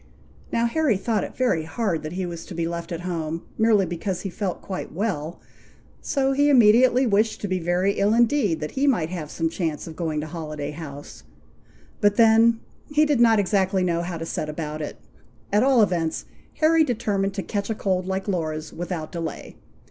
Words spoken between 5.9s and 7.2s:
so he immediately